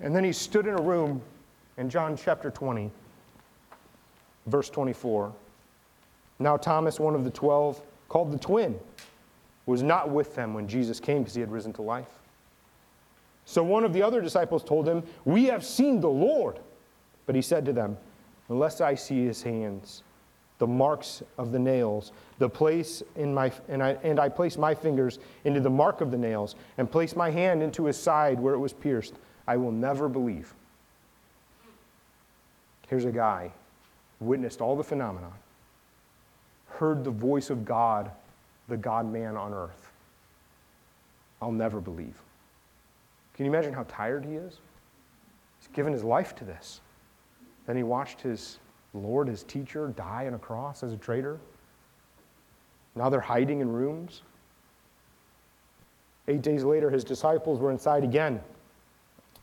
[0.00, 1.22] And then he stood in a room
[1.78, 2.90] in John chapter 20,
[4.46, 5.32] verse 24.
[6.38, 8.78] Now, Thomas, one of the twelve, called the twin,
[9.66, 12.21] was not with them when Jesus came because he had risen to life.
[13.44, 16.58] So one of the other disciples told him, We have seen the Lord.
[17.26, 17.96] But he said to them,
[18.48, 20.02] Unless I see his hands,
[20.58, 24.74] the marks of the nails, the place in my and I and I place my
[24.74, 28.54] fingers into the mark of the nails, and place my hand into his side where
[28.54, 29.14] it was pierced,
[29.46, 30.54] I will never believe.
[32.88, 33.52] Here's a guy,
[34.20, 35.32] witnessed all the phenomena,
[36.68, 38.10] heard the voice of God,
[38.68, 39.90] the God man on earth.
[41.40, 42.14] I'll never believe.
[43.34, 44.58] Can you imagine how tired he is?
[45.58, 46.80] He's given his life to this.
[47.66, 48.58] Then he watched his
[48.94, 51.38] Lord, his teacher, die on a cross as a traitor.
[52.94, 54.22] Now they're hiding in rooms.
[56.28, 58.40] Eight days later, his disciples were inside again,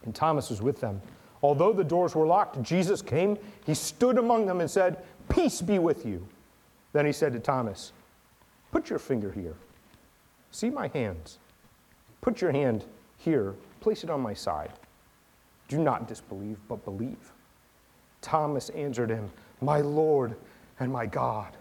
[0.06, 1.02] and Thomas was with them.
[1.41, 3.38] Although the doors were locked, Jesus came.
[3.65, 6.28] He stood among them and said, Peace be with you.
[6.93, 7.91] Then he said to Thomas,
[8.71, 9.56] Put your finger here.
[10.52, 11.39] See my hands.
[12.21, 12.86] Put your hand
[13.17, 14.71] here Place it on my side.
[15.67, 17.31] Do not disbelieve, but believe.
[18.21, 19.29] Thomas answered him,
[19.61, 20.35] My Lord
[20.79, 21.55] and my God.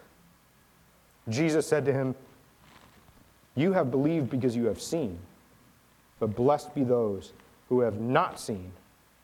[1.28, 2.14] Jesus said to him,
[3.54, 5.18] You have believed because you have seen,
[6.18, 7.32] but blessed be those
[7.68, 8.72] who have not seen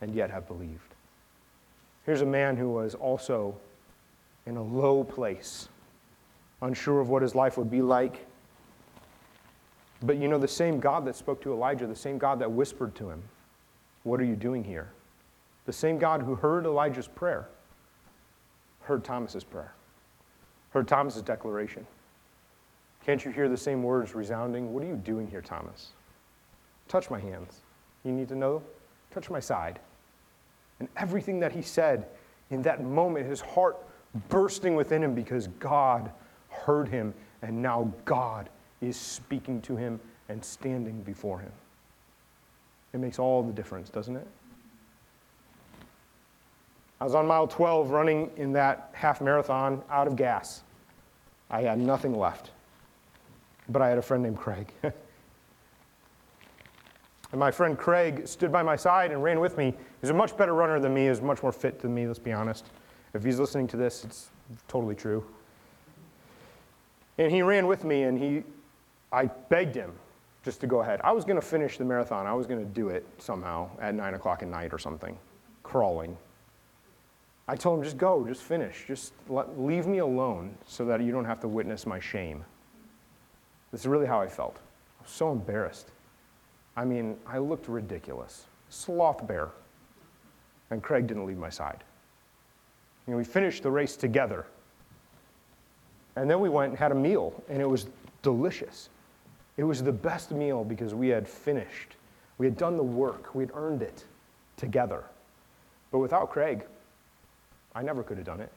[0.00, 0.94] and yet have believed.
[2.04, 3.56] Here's a man who was also
[4.46, 5.68] in a low place,
[6.60, 8.26] unsure of what his life would be like
[10.04, 12.94] but you know, the same God that spoke to Elijah, the same God that whispered
[12.96, 13.22] to him,
[14.02, 14.90] What are you doing here?
[15.64, 17.48] The same God who heard Elijah's prayer,
[18.82, 19.72] heard Thomas's prayer,
[20.70, 21.86] heard Thomas's declaration.
[23.04, 24.72] Can't you hear the same words resounding?
[24.74, 25.90] What are you doing here, Thomas?
[26.88, 27.60] Touch my hands.
[28.04, 28.62] You need to know?
[29.10, 29.78] Touch my side.
[30.80, 32.06] And everything that he said
[32.50, 33.78] In that moment, his heart
[34.28, 36.10] bursting within him because God
[36.50, 38.50] heard him, and now God
[38.88, 41.52] is speaking to him and standing before him.
[42.92, 44.26] It makes all the difference, doesn't it?
[47.00, 50.62] I was on mile 12 running in that half marathon out of gas.
[51.50, 52.52] I had nothing left.
[53.68, 54.72] But I had a friend named Craig.
[54.82, 54.94] and
[57.32, 59.74] my friend Craig stood by my side and ran with me.
[60.00, 62.32] He's a much better runner than me, he's much more fit than me, let's be
[62.32, 62.66] honest.
[63.12, 64.30] If he's listening to this, it's
[64.68, 65.24] totally true.
[67.18, 68.42] And he ran with me and he
[69.14, 69.92] I begged him
[70.44, 71.00] just to go ahead.
[71.04, 72.26] I was going to finish the marathon.
[72.26, 75.16] I was going to do it somehow at 9 o'clock at night or something,
[75.62, 76.16] crawling.
[77.46, 78.84] I told him, just go, just finish.
[78.88, 82.44] Just let, leave me alone so that you don't have to witness my shame.
[83.70, 84.56] This is really how I felt.
[84.98, 85.92] I was so embarrassed.
[86.76, 88.46] I mean, I looked ridiculous.
[88.68, 89.50] Sloth bear.
[90.70, 91.84] And Craig didn't leave my side.
[93.06, 94.46] You know, we finished the race together.
[96.16, 97.86] And then we went and had a meal, and it was
[98.22, 98.88] delicious.
[99.56, 101.94] It was the best meal because we had finished.
[102.38, 103.34] We had done the work.
[103.34, 104.04] We had earned it
[104.56, 105.04] together.
[105.92, 106.64] But without Craig,
[107.74, 108.50] I never could have done it.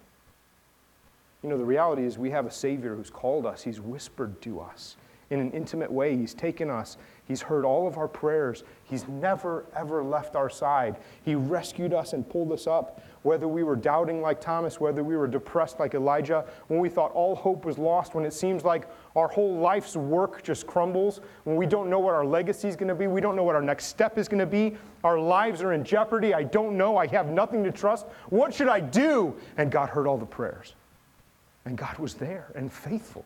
[1.43, 4.59] You know, the reality is we have a Savior who's called us, He's whispered to
[4.59, 4.95] us
[5.29, 6.15] in an intimate way.
[6.15, 8.63] He's taken us, He's heard all of our prayers.
[8.85, 10.95] He's never, ever left our side.
[11.23, 15.17] He rescued us and pulled us up, whether we were doubting like Thomas, whether we
[15.17, 18.87] were depressed like Elijah, when we thought all hope was lost, when it seems like
[19.17, 22.87] our whole life's work just crumbles, when we don't know what our legacy is going
[22.87, 25.61] to be, we don't know what our next step is going to be, our lives
[25.61, 28.05] are in jeopardy, I don't know, I have nothing to trust.
[28.29, 29.35] What should I do?
[29.57, 30.75] And God heard all the prayers.
[31.65, 33.25] And God was there and faithful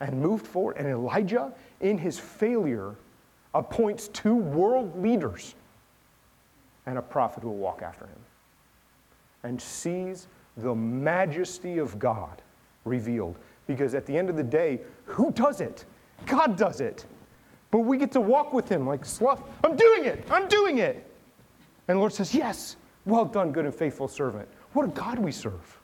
[0.00, 0.76] and moved forward.
[0.76, 2.94] And Elijah, in his failure,
[3.54, 5.54] appoints two world leaders
[6.86, 8.18] and a prophet who will walk after him
[9.42, 12.42] and sees the majesty of God
[12.84, 13.36] revealed.
[13.66, 15.84] Because at the end of the day, who does it?
[16.26, 17.04] God does it.
[17.70, 19.42] But we get to walk with him like sloth.
[19.64, 20.24] I'm doing it.
[20.30, 21.04] I'm doing it.
[21.88, 24.48] And the Lord says, Yes, well done, good and faithful servant.
[24.72, 25.80] What a God we serve.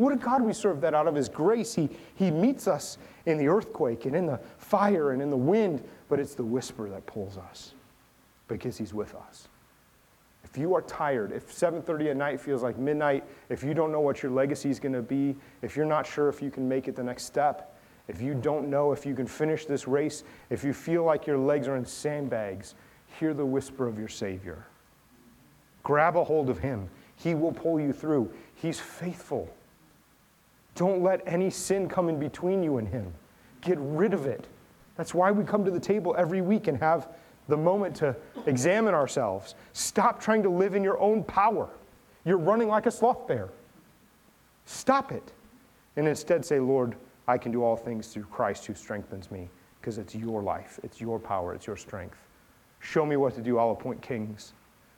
[0.00, 3.36] What a God we serve that out of his grace, he, he meets us in
[3.36, 7.04] the earthquake and in the fire and in the wind, but it's the whisper that
[7.04, 7.74] pulls us
[8.48, 9.48] because he's with us.
[10.42, 14.00] If you are tired, if 7:30 at night feels like midnight, if you don't know
[14.00, 16.88] what your legacy is going to be, if you're not sure if you can make
[16.88, 20.64] it the next step, if you don't know if you can finish this race, if
[20.64, 22.74] you feel like your legs are in sandbags,
[23.18, 24.64] hear the whisper of your Savior.
[25.82, 26.88] Grab a hold of him.
[27.16, 28.32] He will pull you through.
[28.54, 29.54] He's faithful.
[30.74, 33.12] Don't let any sin come in between you and him.
[33.60, 34.46] Get rid of it.
[34.96, 37.08] That's why we come to the table every week and have
[37.48, 38.14] the moment to
[38.46, 39.54] examine ourselves.
[39.72, 41.68] Stop trying to live in your own power.
[42.24, 43.48] You're running like a sloth bear.
[44.66, 45.32] Stop it.
[45.96, 46.94] And instead say, Lord,
[47.26, 49.48] I can do all things through Christ who strengthens me,
[49.80, 52.18] because it's your life, it's your power, it's your strength.
[52.78, 54.52] Show me what to do, I'll appoint kings.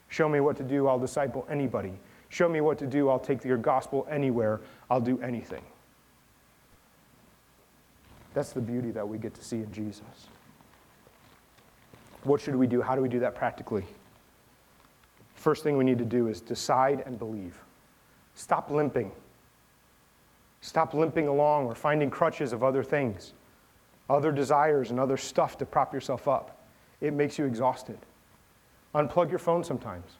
[0.08, 1.94] Show me what to do, I'll disciple anybody.
[2.28, 4.61] Show me what to do, I'll take your gospel anywhere,
[4.92, 5.62] I'll do anything.
[8.35, 10.02] That's the beauty that we get to see in Jesus.
[12.24, 12.83] What should we do?
[12.83, 13.87] How do we do that practically?
[15.35, 17.59] First thing we need to do is decide and believe.
[18.35, 19.11] Stop limping.
[20.61, 23.33] Stop limping along or finding crutches of other things,
[24.11, 26.66] other desires, and other stuff to prop yourself up.
[27.00, 27.98] It makes you exhausted.
[28.94, 30.18] Unplug your phone sometimes.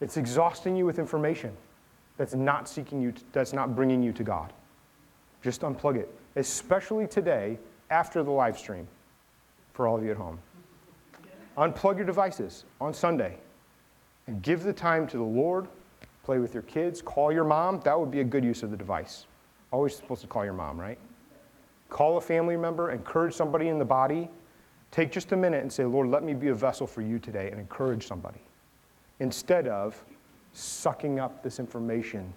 [0.00, 1.56] It's exhausting you with information
[2.20, 4.52] that's not seeking you, that's not bringing you to God.
[5.40, 8.86] Just unplug it, especially today after the live stream
[9.72, 10.38] for all of you at home.
[11.56, 13.38] Unplug your devices on Sunday
[14.26, 15.66] and give the time to the Lord.
[16.22, 17.80] Play with your kids, call your mom.
[17.86, 19.24] That would be a good use of the device.
[19.70, 20.98] Always supposed to call your mom, right?
[21.88, 24.28] Call a family member, encourage somebody in the body.
[24.90, 27.50] Take just a minute and say, Lord, let me be a vessel for you today
[27.50, 28.40] and encourage somebody.
[29.20, 30.04] Instead of
[30.52, 32.32] sucking up this information.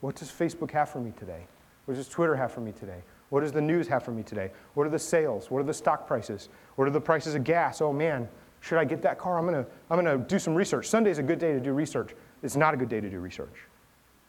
[0.00, 1.46] What does Facebook have for me today?
[1.86, 3.02] What does Twitter have for me today?
[3.30, 4.50] What does the news have for me today?
[4.74, 5.50] What are the sales?
[5.50, 6.48] What are the stock prices?
[6.76, 7.80] What are the prices of gas?
[7.80, 8.28] Oh man,
[8.60, 9.38] should I get that car?
[9.38, 10.88] I'm gonna, I'm gonna do some research.
[10.88, 12.14] Sunday's a good day to do research.
[12.42, 13.66] It's not a good day to do research.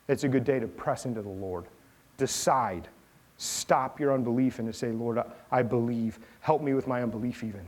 [0.08, 1.66] It's a good day to press into the Lord.
[2.18, 2.88] Decide.
[3.38, 5.22] Stop your unbelief and to say, Lord,
[5.52, 6.20] I believe.
[6.40, 7.66] Help me with my unbelief, even.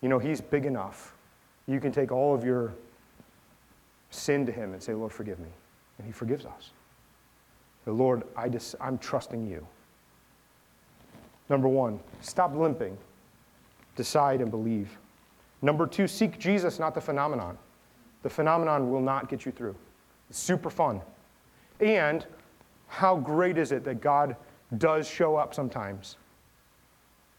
[0.00, 1.14] You know, He's big enough.
[1.66, 2.74] You can take all of your
[4.10, 5.50] sin to Him and say, Lord, forgive me.
[5.98, 6.70] And He forgives us.
[7.84, 9.66] But Lord, I just, I'm trusting you.
[11.48, 12.96] Number one, stop limping.
[13.96, 14.96] Decide and believe.
[15.62, 17.58] Number two, seek Jesus, not the phenomenon.
[18.22, 19.74] The phenomenon will not get you through.
[20.30, 21.00] It's super fun.
[21.80, 22.26] And
[22.88, 24.36] how great is it that God
[24.76, 26.16] does show up sometimes?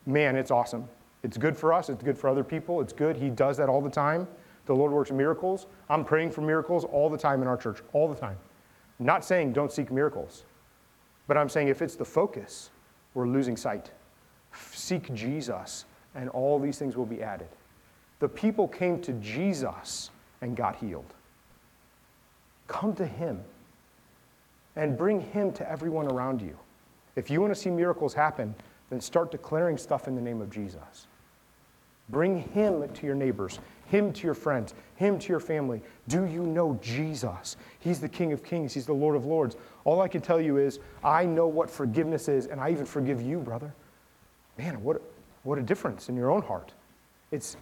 [0.06, 0.88] Man, it's awesome.
[1.24, 3.18] It's good for us, it's good for other people, it's good.
[3.18, 4.28] He does that all the time.
[4.70, 5.66] The Lord works miracles.
[5.90, 8.38] I'm praying for miracles all the time in our church, all the time.
[9.00, 10.44] I'm not saying don't seek miracles,
[11.26, 12.70] but I'm saying if it's the focus,
[13.16, 13.90] we're losing sight.
[14.72, 17.48] Seek Jesus, and all these things will be added.
[18.20, 20.12] The people came to Jesus
[20.42, 21.16] and got healed.
[22.68, 23.42] Come to Him
[24.76, 26.56] and bring Him to everyone around you.
[27.16, 28.54] If you want to see miracles happen,
[28.92, 31.08] then start declaring stuff in the name of Jesus.
[32.10, 33.60] Bring Him to your neighbors,
[33.90, 35.82] Him to your friends, Him to your family.
[36.08, 37.58] Do you know Jesus?
[37.80, 39.58] He's the King of Kings, He's the Lord of Lords.
[39.84, 43.22] All I can tell you is, I know what forgiveness is, and I even forgive
[43.22, 43.74] you, brother.
[44.58, 45.02] Man, what,
[45.44, 46.72] what a difference in your own heart.
[47.32, 47.58] It's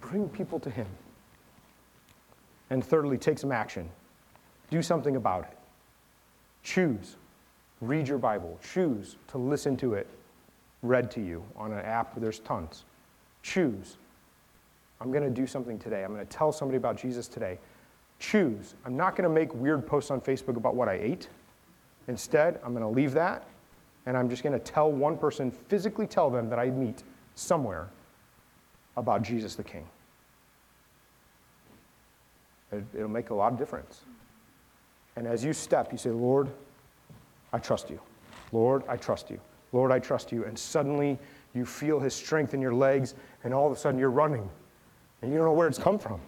[0.00, 0.86] bring people to Him.
[2.70, 3.88] And thirdly, take some action.
[4.70, 5.58] Do something about it.
[6.62, 7.16] Choose.
[7.80, 8.58] Read your Bible.
[8.72, 10.08] Choose to listen to it
[10.82, 12.14] read to you on an app.
[12.16, 12.84] There's tons.
[13.42, 13.96] Choose.
[15.02, 16.04] I'm going to do something today.
[16.04, 17.58] I'm going to tell somebody about Jesus today.
[18.20, 18.74] Choose.
[18.86, 21.28] I'm not going to make weird posts on Facebook about what I ate.
[22.06, 23.44] Instead, I'm going to leave that
[24.06, 27.02] and I'm just going to tell one person, physically tell them that I meet
[27.34, 27.88] somewhere
[28.96, 29.86] about Jesus the King.
[32.72, 34.00] It, will make a lot of difference.
[35.16, 36.48] And as you step, you say, Lord,
[37.52, 38.00] I trust you.
[38.50, 39.40] Lord, I trust you.
[39.72, 40.44] Lord, I trust you.
[40.44, 41.18] And suddenly
[41.54, 44.48] you feel his strength in your legs, and all of a sudden you're running.
[45.22, 46.20] And you don't know where it's come from.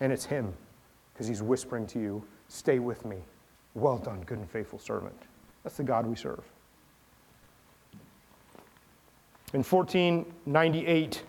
[0.00, 0.54] And it's him,
[1.12, 3.18] because he's whispering to you, Stay with me.
[3.74, 5.14] Well done, good and faithful servant.
[5.62, 6.42] That's the God we serve.
[9.54, 11.22] In 1498,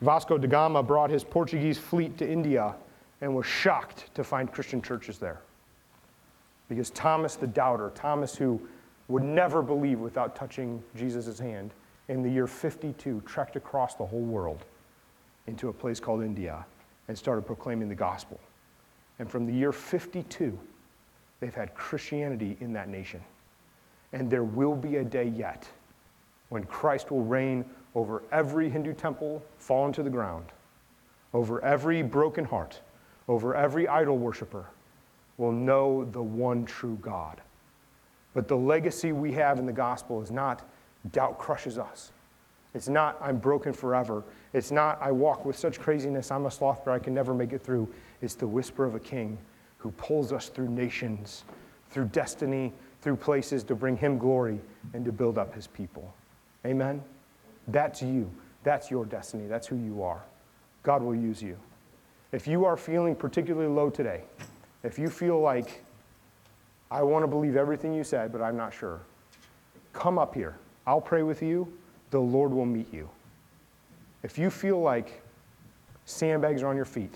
[0.00, 2.74] Vasco da Gama brought his Portuguese fleet to India
[3.20, 5.40] and was shocked to find Christian churches there.
[6.68, 8.60] Because Thomas the doubter, Thomas who
[9.08, 11.72] would never believe without touching Jesus' hand,
[12.08, 14.64] in the year 52, trekked across the whole world
[15.46, 16.64] into a place called India
[17.08, 18.40] and started proclaiming the gospel.
[19.18, 20.58] And from the year 52,
[21.40, 23.20] they've had Christianity in that nation.
[24.12, 25.68] And there will be a day yet
[26.48, 30.46] when Christ will reign over every Hindu temple fallen to the ground,
[31.32, 32.80] over every broken heart,
[33.28, 34.66] over every idol worshiper,
[35.38, 37.40] will know the one true God.
[38.34, 40.68] But the legacy we have in the gospel is not
[41.10, 42.12] doubt crushes us.
[42.74, 44.24] It's not I'm broken forever.
[44.52, 47.52] It's not I walk with such craziness, I'm a sloth, but I can never make
[47.52, 47.88] it through.
[48.20, 49.38] It's the whisper of a king
[49.78, 51.44] who pulls us through nations,
[51.90, 54.60] through destiny, through places to bring him glory
[54.92, 56.12] and to build up his people.
[56.64, 57.02] Amen?
[57.68, 58.30] That's you.
[58.64, 59.46] That's your destiny.
[59.46, 60.22] That's who you are.
[60.82, 61.56] God will use you.
[62.32, 64.24] If you are feeling particularly low today,
[64.82, 65.84] if you feel like,
[66.90, 69.00] I want to believe everything you said, but I'm not sure,
[69.92, 70.56] come up here.
[70.86, 71.72] I'll pray with you.
[72.16, 73.10] The Lord will meet you.
[74.22, 75.22] If you feel like
[76.06, 77.12] sandbags are on your feet,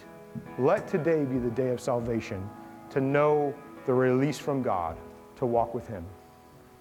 [0.59, 2.46] let today be the day of salvation
[2.90, 3.55] to know
[3.86, 4.98] the release from God
[5.36, 6.05] to walk with Him.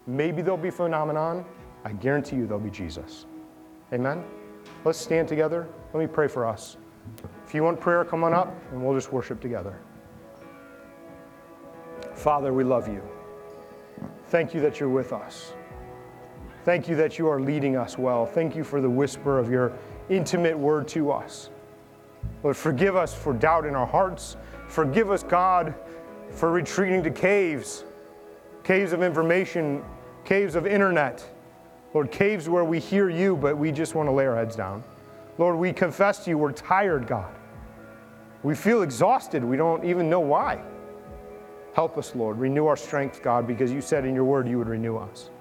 [0.06, 1.46] Maybe there'll be phenomenon.
[1.86, 3.26] I guarantee you there'll be Jesus.
[3.94, 4.26] Amen?
[4.84, 5.70] Let's stand together.
[5.94, 6.76] Let me pray for us.
[7.48, 9.80] If you want prayer, come on up and we'll just worship together.
[12.16, 13.02] Father, we love you.
[14.26, 15.54] Thank you that you're with us.
[16.70, 18.28] Thank you that you are leading us well.
[18.28, 19.74] Thank you for the whisper of your
[20.08, 21.50] intimate word to us.
[22.44, 24.38] Lord, forgive us for doubt in our hearts.
[24.68, 25.74] Forgive us, God,
[26.30, 27.86] for retreating to caves,
[28.64, 29.84] caves of information,
[30.26, 31.28] caves of internet.
[31.96, 34.84] Lord, caves where we hear you, but we just want to lay our heads down.
[35.40, 37.34] Lord, we confess to you we're tired, God.
[38.44, 39.44] We feel exhausted.
[39.44, 40.62] We don't even know why.
[41.74, 42.38] Help us, Lord.
[42.38, 45.32] Renew our strength, God, because you said in your word you would renew us.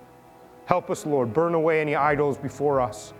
[0.69, 1.33] Help us, Lord.
[1.33, 3.15] Burn away any idols before us.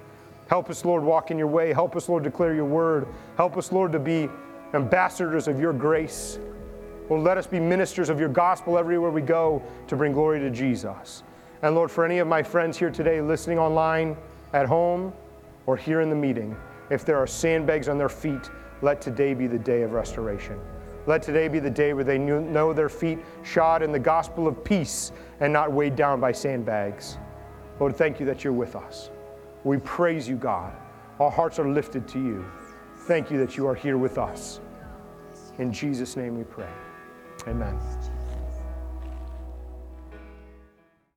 [0.49, 1.73] Help us, Lord, walk in your way.
[1.73, 3.09] Help us, Lord, declare your word.
[3.39, 4.29] Help us, Lord, to be
[4.75, 6.39] ambassadors of your grace.
[7.09, 10.51] Lord, let us be ministers of your gospel everywhere we go to bring glory to
[10.51, 11.23] Jesus.
[11.63, 14.15] And Lord, for any of my friends here today listening online,
[14.53, 15.15] at home,
[15.65, 16.55] or here in the meeting,
[16.91, 18.51] if there are sandbags on their feet,
[18.83, 20.61] let today be the day of restoration.
[21.07, 24.63] Let today be the day where they know their feet shod in the gospel of
[24.63, 27.17] peace and not weighed down by sandbags.
[27.81, 29.11] Lord, thank you that you're with us.
[29.65, 30.73] We praise you, God.
[31.21, 32.45] Our hearts are lifted to you.
[33.07, 34.61] Thank you that you are here with us.
[35.59, 36.71] In Jesus' name we pray.
[37.47, 37.79] Amen.